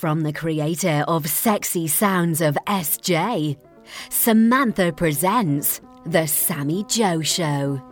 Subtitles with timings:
[0.00, 3.58] from the creator of Sexy Sounds of SJ.
[4.08, 7.89] Samantha presents The Sammy Joe Show.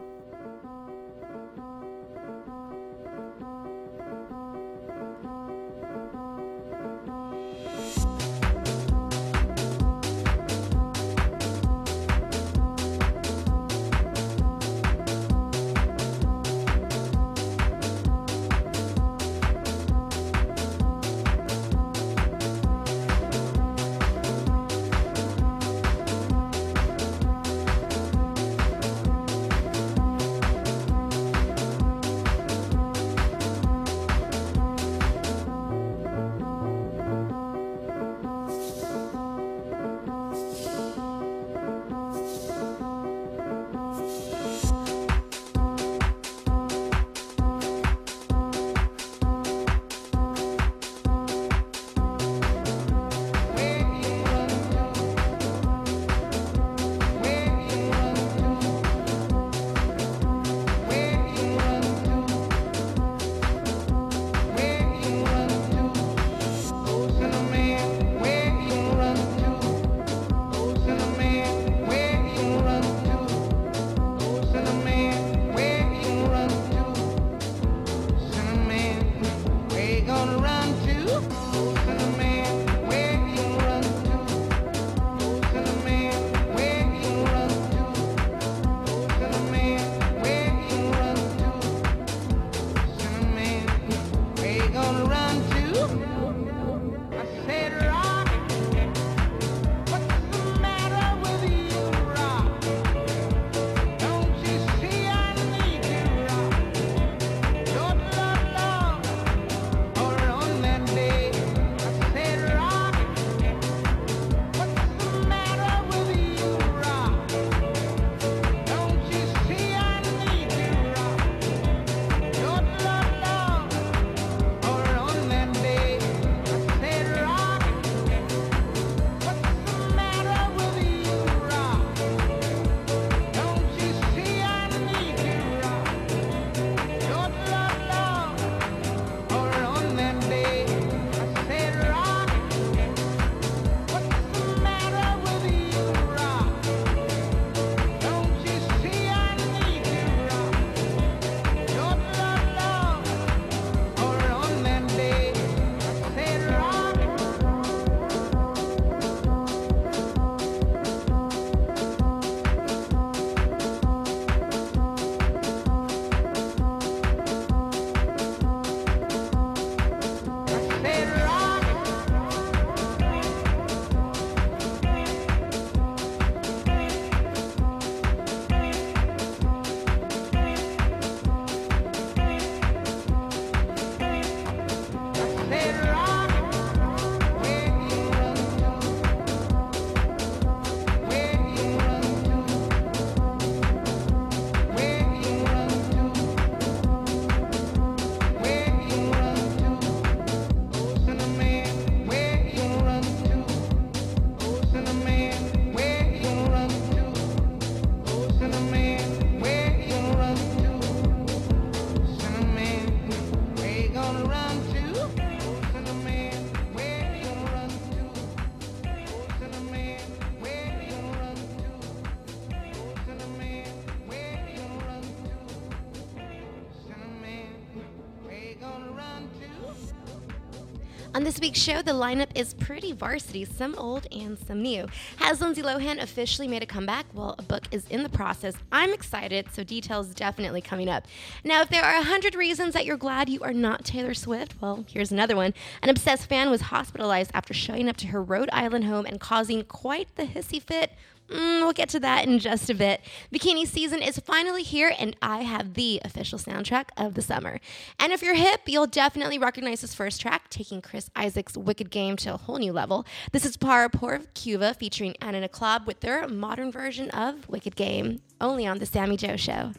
[231.29, 234.87] This week's show, the lineup is pretty varsity, some old and some new.
[235.19, 237.05] Has Lindsay Lohan officially made a comeback?
[237.13, 238.55] Well, a book is in the process.
[238.73, 241.05] I'm excited, so details definitely coming up.
[241.45, 244.87] Now, if there are 100 reasons that you're glad you are not Taylor Swift, well,
[244.89, 245.53] here's another one.
[245.83, 249.65] An obsessed fan was hospitalized after showing up to her Rhode Island home and causing
[249.65, 250.93] quite the hissy fit
[251.31, 253.03] Mm, we'll get to that in just a bit.
[253.33, 257.61] Bikini season is finally here, and I have the official soundtrack of the summer.
[257.99, 262.17] And if you're hip, you'll definitely recognize this first track, taking Chris Isaak's Wicked Game
[262.19, 263.07] to a whole new level.
[263.33, 268.23] This is Parra for Cuva featuring Anna Naklab with their modern version of Wicked Game,
[268.41, 269.73] only on The Sammy Joe Show.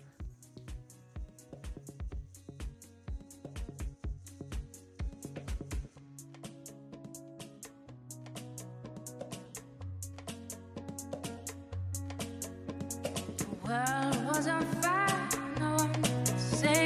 [13.69, 15.30] World was on fire,
[15.60, 15.94] no one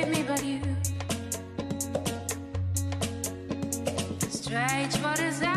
[0.09, 0.59] me but you.
[4.51, 5.52] Reach for desire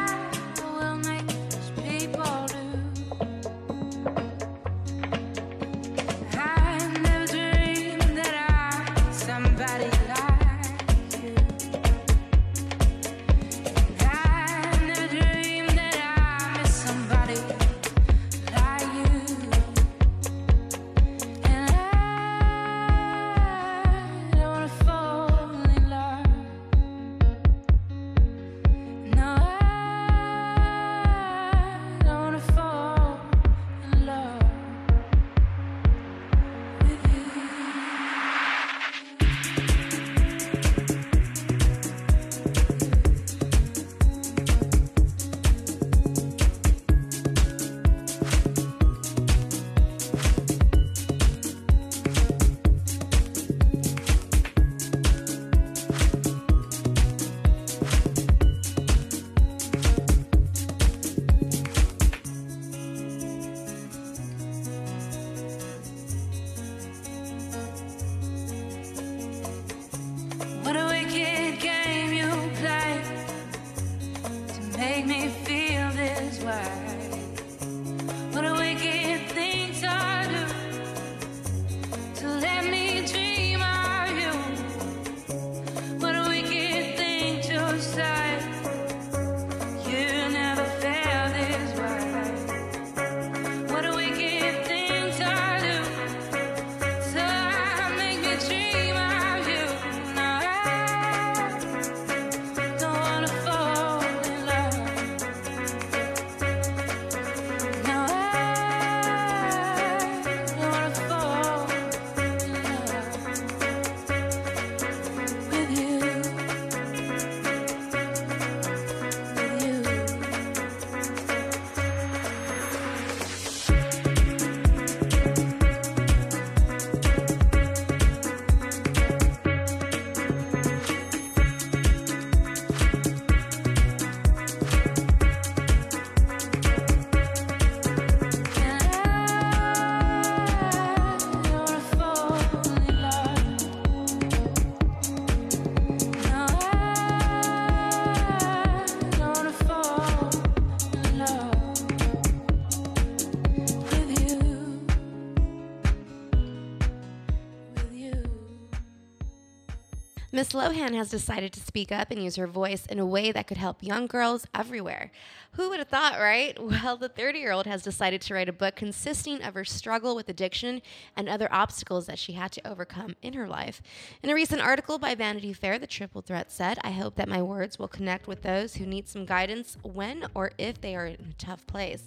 [160.46, 163.48] Miss Lohan has decided to speak up and use her voice in a way that
[163.48, 165.10] could help young girls everywhere.
[165.54, 166.56] Who would have thought, right?
[166.86, 170.14] Well, the 30 year old has decided to write a book consisting of her struggle
[170.14, 170.82] with addiction
[171.16, 173.82] and other obstacles that she had to overcome in her life.
[174.22, 177.42] In a recent article by Vanity Fair, the triple threat said, I hope that my
[177.42, 181.14] words will connect with those who need some guidance when or if they are in
[181.14, 182.04] a tough place.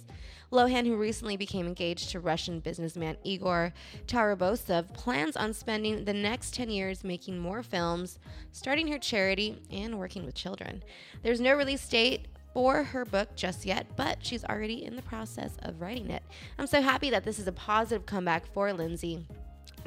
[0.52, 3.72] Lohan, who recently became engaged to Russian businessman Igor
[4.06, 8.18] Tarabasov, plans on spending the next 10 years making more films,
[8.50, 10.82] starting her charity, and working with children.
[11.22, 15.56] There's no release date for her book just yet, but she's already in the process
[15.62, 16.22] of writing it.
[16.58, 19.26] I'm so happy that this is a positive comeback for Lindsay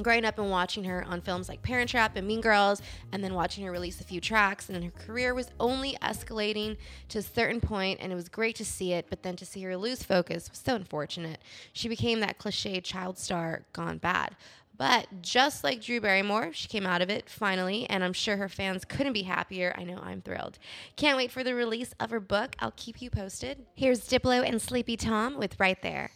[0.02, 2.82] growing up and watching her on films like Parent Trap and Mean Girls,
[3.12, 6.78] and then watching her release a few tracks, and then her career was only escalating
[7.10, 9.62] to a certain point, and it was great to see it, but then to see
[9.64, 11.40] her lose focus was so unfortunate.
[11.72, 14.36] She became that cliche child star gone bad.
[14.76, 18.50] But just like Drew Barrymore, she came out of it finally, and I'm sure her
[18.50, 19.74] fans couldn't be happier.
[19.78, 20.58] I know I'm thrilled.
[20.96, 22.56] Can't wait for the release of her book.
[22.60, 23.68] I'll keep you posted.
[23.76, 26.10] Here's Diplo and Sleepy Tom with Right There.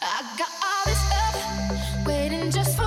[0.00, 2.83] I got all this waiting just for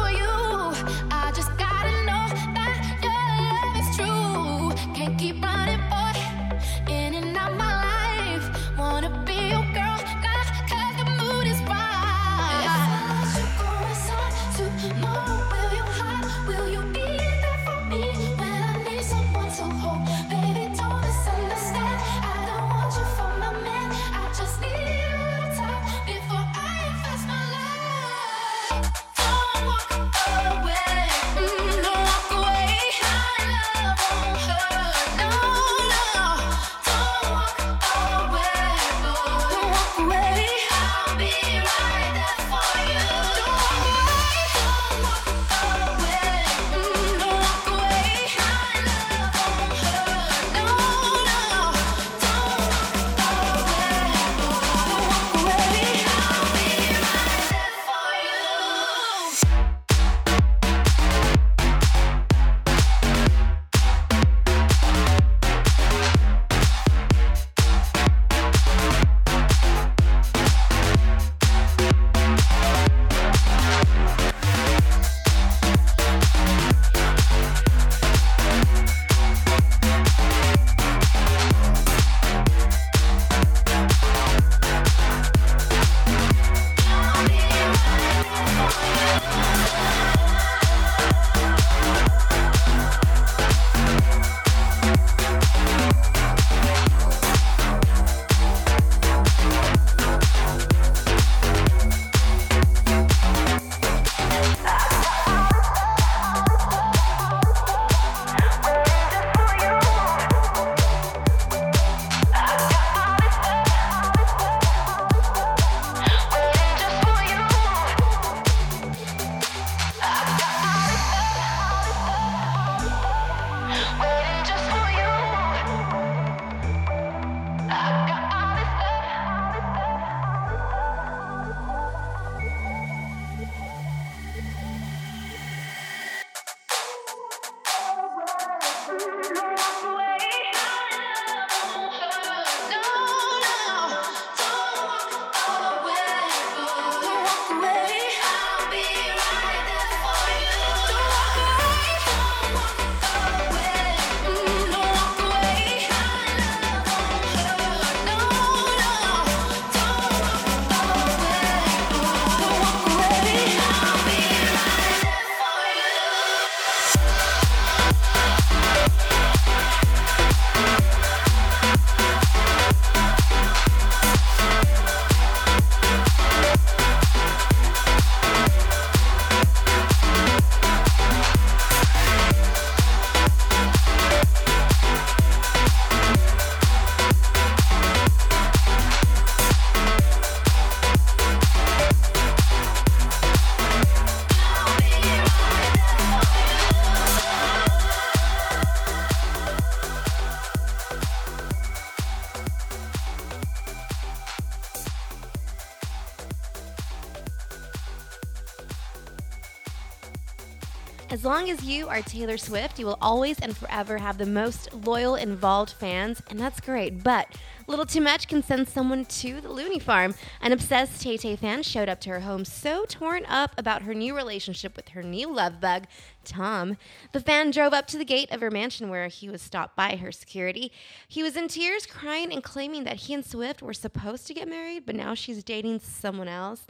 [211.38, 215.14] long as you are Taylor Swift, you will always and forever have the most loyal,
[215.14, 217.04] involved fans, and that's great.
[217.04, 217.28] But
[217.68, 220.16] little too much can send someone to the loony farm.
[220.42, 223.94] An obsessed Tay Tay fan showed up to her home so torn up about her
[223.94, 225.84] new relationship with her new love bug,
[226.26, 226.76] Tom.
[227.12, 229.96] The fan drove up to the gate of her mansion where he was stopped by
[229.98, 230.72] her security.
[231.08, 234.48] He was in tears, crying and claiming that he and Swift were supposed to get
[234.48, 236.66] married, but now she's dating someone else.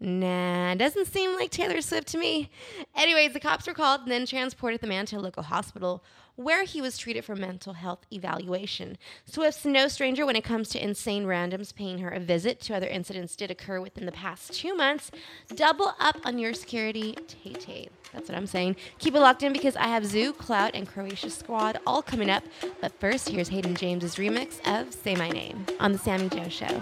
[0.00, 2.50] Nah, doesn't seem like Taylor Swift to me.
[2.94, 6.02] Anyways, the cops were called and then transported the man to a local hospital
[6.38, 8.96] where he was treated for mental health evaluation.
[9.24, 12.60] Swift's no stranger when it comes to insane randoms paying her a visit.
[12.60, 15.10] Two other incidents did occur within the past two months.
[15.52, 17.88] Double up on your security, Tay Tay.
[18.12, 18.76] That's what I'm saying.
[19.00, 22.44] Keep it locked in because I have Zhu, Cloud, and Croatia Squad all coming up.
[22.80, 26.80] But first, here's Hayden James's remix of Say My Name on The Sammy Joe Show.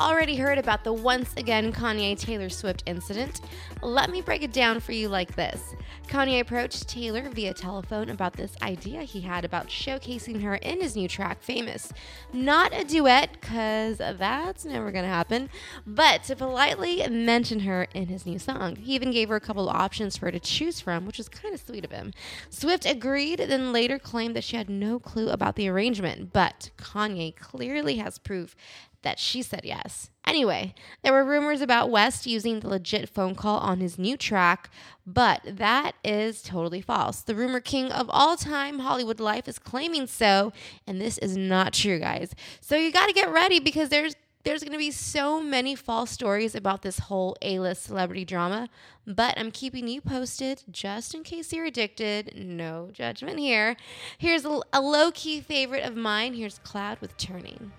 [0.00, 3.40] Already heard about the once again Kanye Taylor Swift incident,
[3.82, 5.74] let me break it down for you like this.
[6.06, 10.96] Kanye approached Taylor via telephone about this idea he had about showcasing her in his
[10.96, 11.92] new track, Famous.
[12.32, 15.50] Not a duet, because that's never going to happen,
[15.86, 18.76] but to politely mention her in his new song.
[18.76, 21.28] He even gave her a couple of options for her to choose from, which was
[21.28, 22.12] kind of sweet of him.
[22.48, 27.36] Swift agreed, then later claimed that she had no clue about the arrangement, but Kanye
[27.36, 28.56] clearly has proof
[29.02, 30.10] that she said yes.
[30.26, 34.68] Anyway, there were rumors about West using the legit phone call on his new track,
[35.06, 37.22] but that is totally false.
[37.22, 40.52] The rumor king of all time, Hollywood Life, is claiming so,
[40.86, 42.34] and this is not true, guys.
[42.60, 46.10] So you got to get ready because there's there's going to be so many false
[46.10, 48.68] stories about this whole A-list celebrity drama,
[49.06, 52.32] but I'm keeping you posted just in case you're addicted.
[52.36, 53.76] No judgment here.
[54.16, 56.34] Here's a, a low-key favorite of mine.
[56.34, 57.72] Here's Cloud with Turning.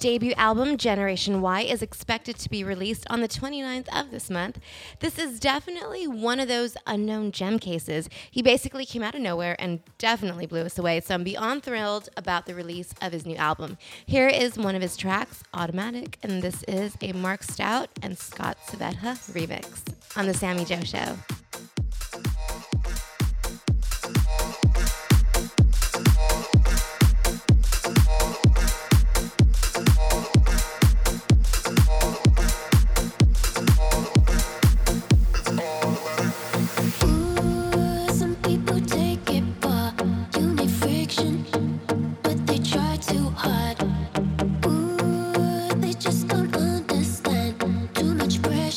[0.00, 4.58] Debut album, Generation Y, is expected to be released on the 29th of this month.
[5.00, 8.08] This is definitely one of those unknown gem cases.
[8.30, 12.08] He basically came out of nowhere and definitely blew us away, so I'm beyond thrilled
[12.16, 13.76] about the release of his new album.
[14.06, 18.56] Here is one of his tracks, Automatic, and this is a Marc Stout and Scott
[18.68, 18.94] Svejda
[19.34, 19.82] remix
[20.16, 21.69] on The Sammy Joe Show.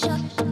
[0.04, 0.43] Too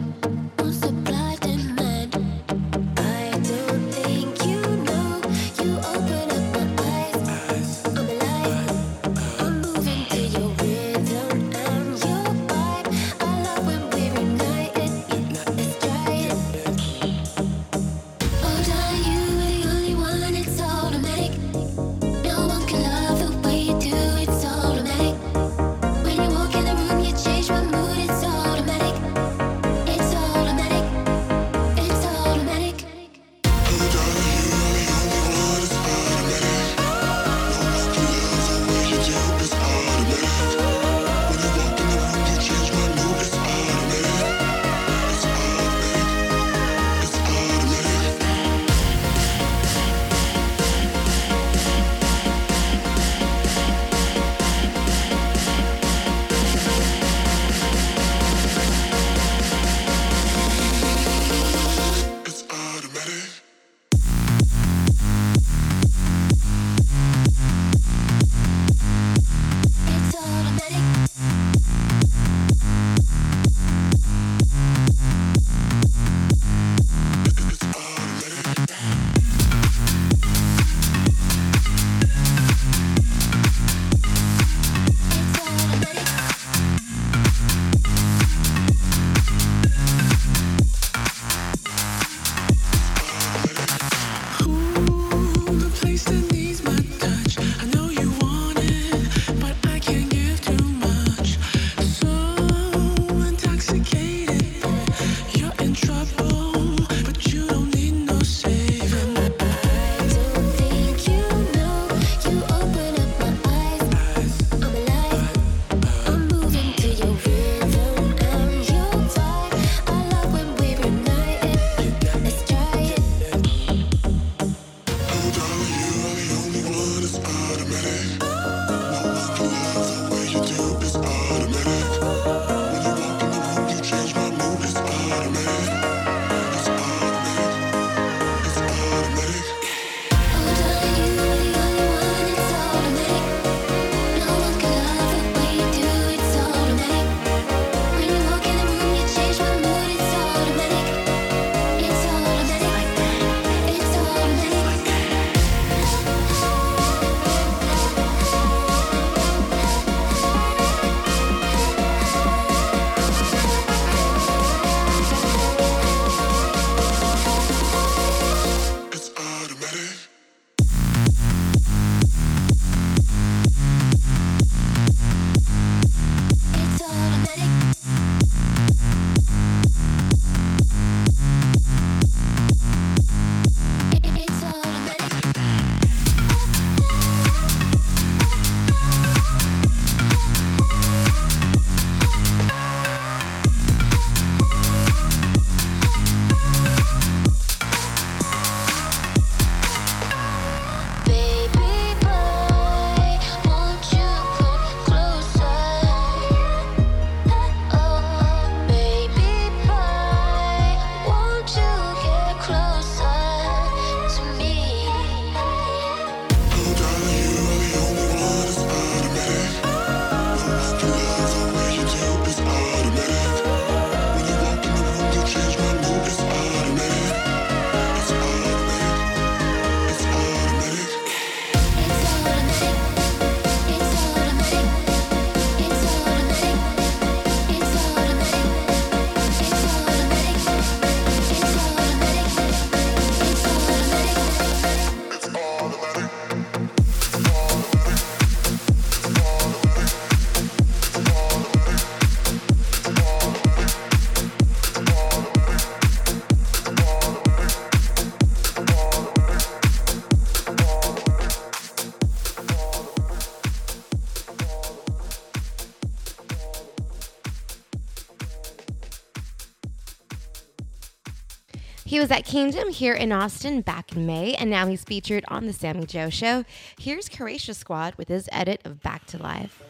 [272.02, 275.52] was at Kingdom here in Austin back in May, and now he's featured on The
[275.52, 276.44] Sammy Joe Show.
[276.76, 279.61] Here's Croatia Squad with his edit of Back to Life.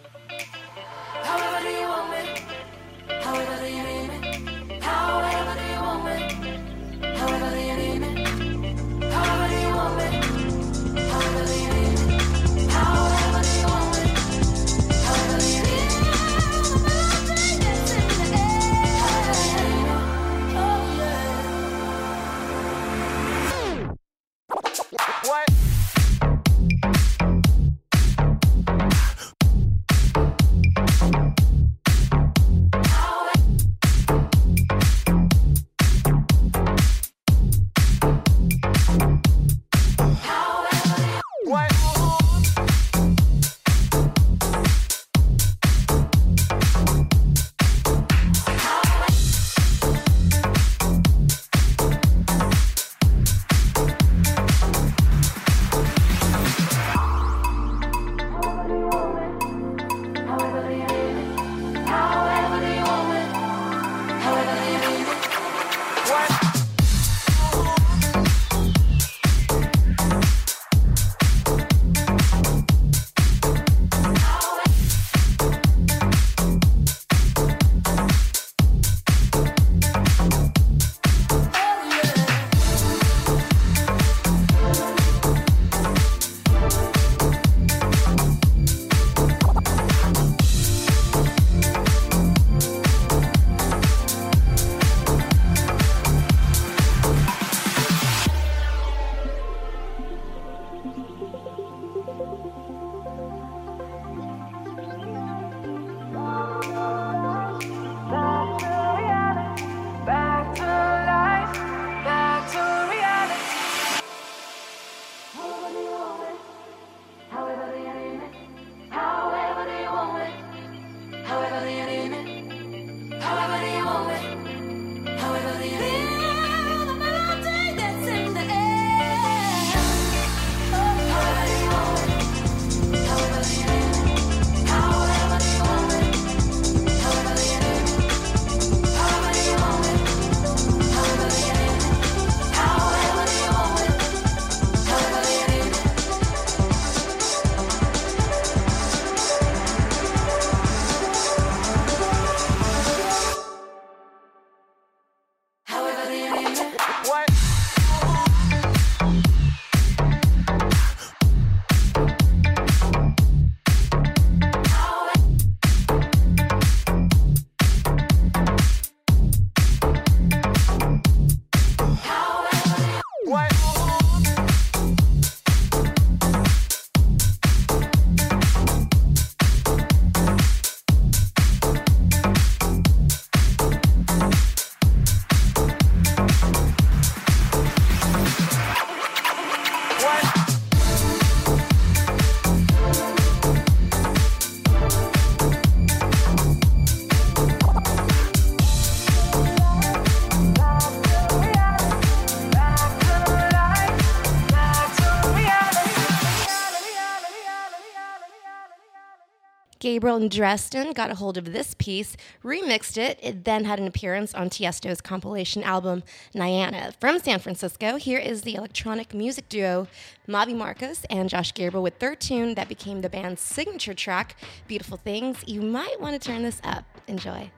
[210.03, 213.21] Gabriel Dresden got a hold of this piece, remixed it.
[213.23, 216.03] It then had an appearance on Tiesto's compilation album,
[216.35, 216.93] Nyana.
[216.99, 219.87] From San Francisco, here is the electronic music duo
[220.27, 224.35] Mavie Marcos and Josh Gabriel with their tune that became the band's signature track,
[224.67, 225.45] Beautiful Things.
[225.47, 226.85] You might want to turn this up.
[227.07, 227.53] Enjoy.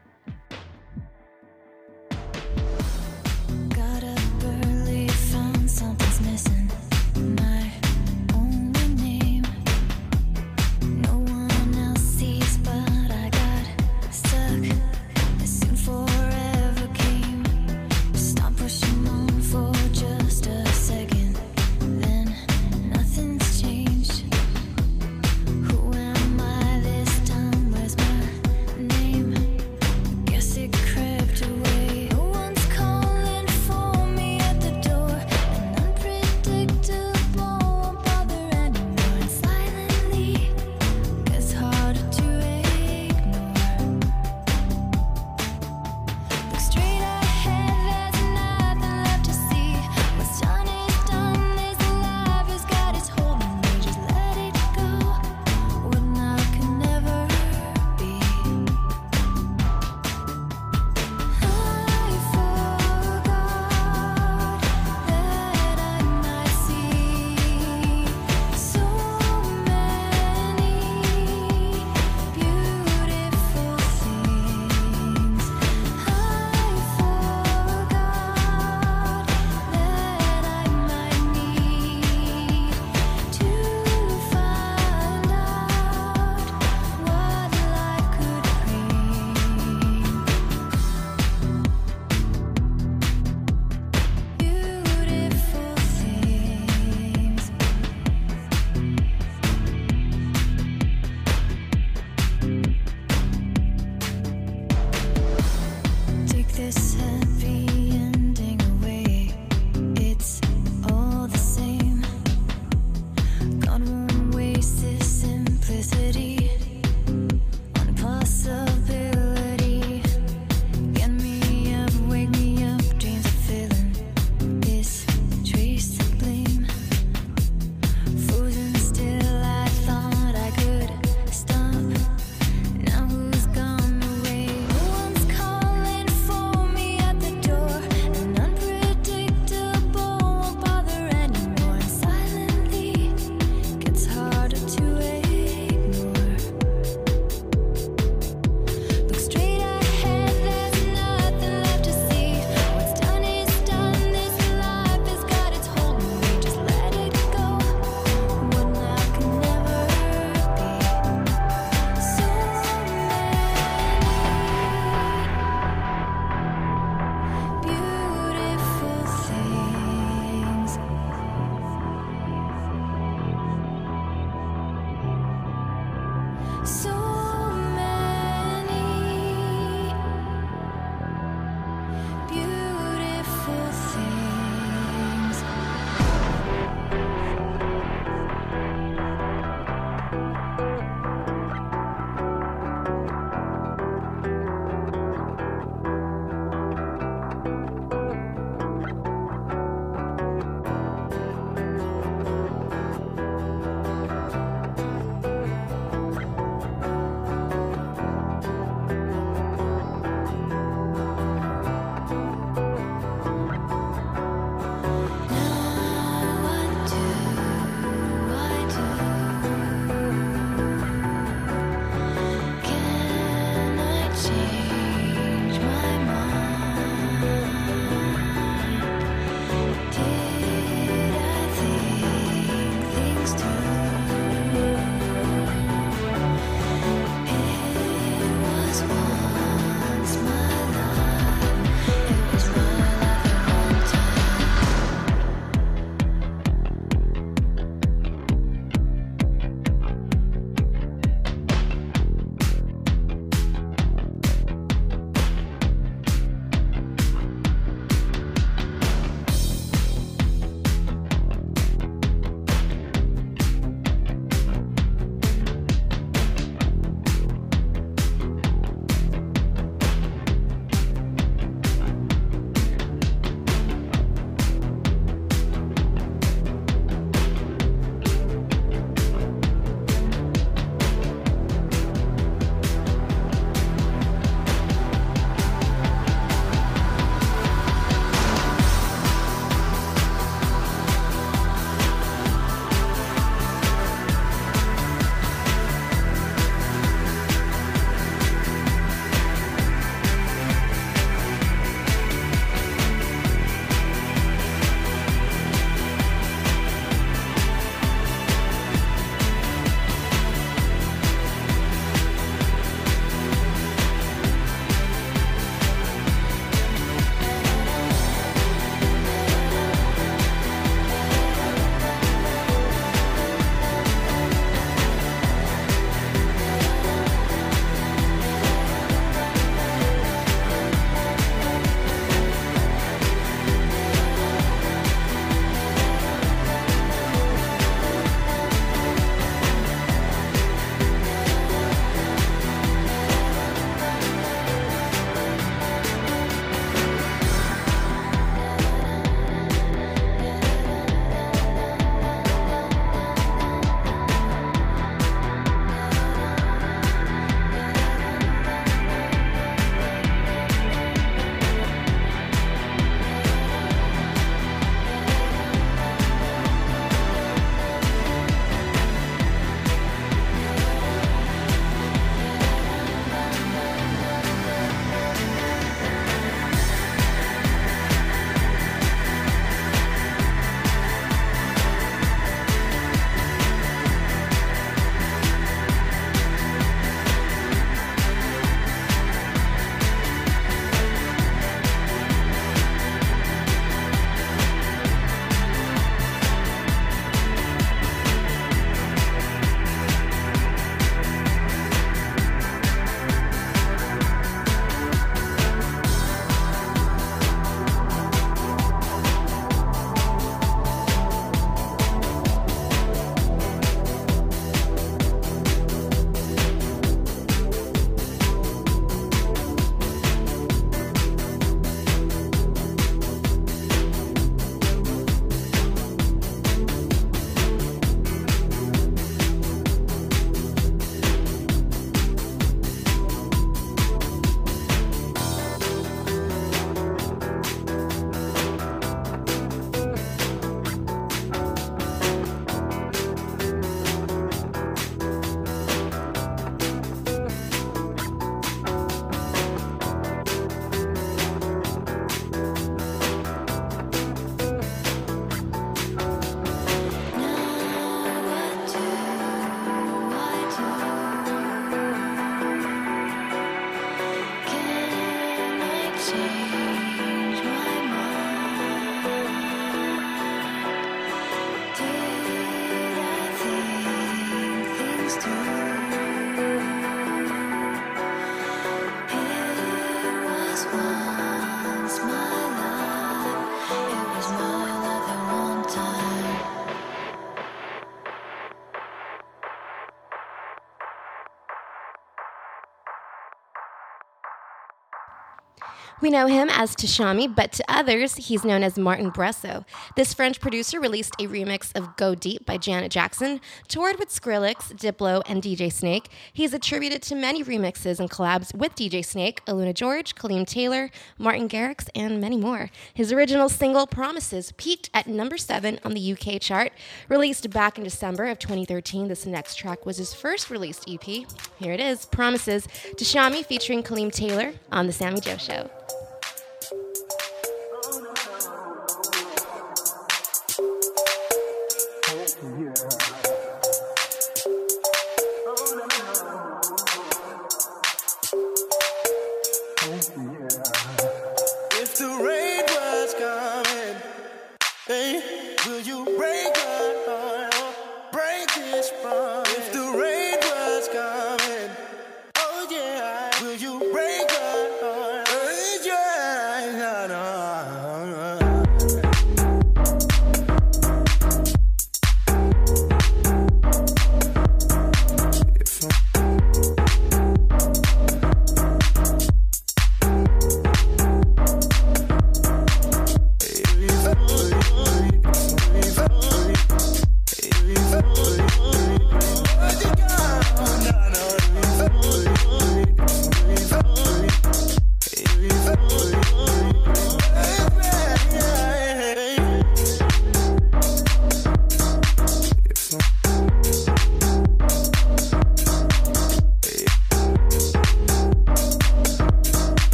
[496.04, 499.64] We know him as Tchami, but to others, he's known as Martin Bresso.
[499.96, 504.74] This French producer released a remix of Go Deep by Janet Jackson, toured with Skrillex,
[504.74, 506.10] Diplo, and DJ Snake.
[506.30, 511.48] He's attributed to many remixes and collabs with DJ Snake, Aluna George, Kaleem Taylor, Martin
[511.48, 512.68] Garrix, and many more.
[512.92, 516.74] His original single, Promises, peaked at number seven on the UK chart.
[517.08, 521.02] Released back in December of 2013, this next track was his first released EP.
[521.02, 525.70] Here it is, Promises, Tchami featuring Kaleem Taylor on The Sammy Joe Show.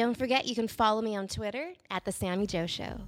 [0.00, 3.02] Don't forget, you can follow me on Twitter at The Sammy Joe Show.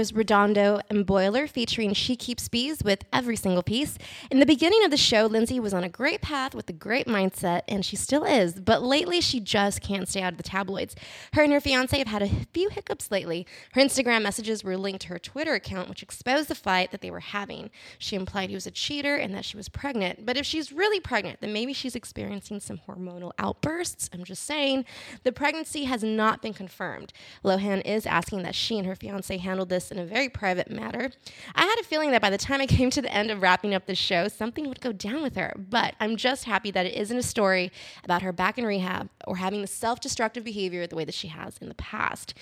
[0.00, 3.98] Was Redondo and Boiler featuring She Keeps Bees with every single piece.
[4.30, 7.06] In the beginning of the show, Lindsay was on a great path with a great
[7.06, 10.96] mindset, and she still is, but lately she just can't stay out of the tabloids.
[11.34, 13.46] Her and her fiance have had a few hiccups lately.
[13.72, 17.10] Her Instagram messages were linked to her Twitter account, which exposed the fight that they
[17.10, 17.68] were having.
[17.98, 21.00] She implied he was a cheater and that she was pregnant, but if she's really
[21.00, 24.08] pregnant, then maybe she's experiencing some hormonal outbursts.
[24.14, 24.86] I'm just saying.
[25.24, 27.12] The pregnancy has not been confirmed.
[27.44, 31.10] Lohan is asking that she and her fiance handle this in a very private matter.
[31.54, 33.74] I had a feeling that by the time I came to the end of wrapping
[33.74, 36.94] up the show, something would go down with her, but I'm just happy that it
[36.94, 37.72] isn't a story
[38.04, 41.28] about her back in rehab or having the self destructive behavior the way that she
[41.28, 42.34] has in the past.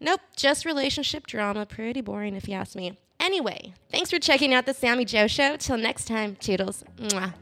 [0.00, 1.66] Nope, just relationship drama.
[1.66, 2.98] Pretty boring, if you ask me.
[3.18, 5.56] Anyway, thanks for checking out the Sammy Joe Show.
[5.56, 6.84] Till next time, toodles.
[6.98, 7.32] Mwah.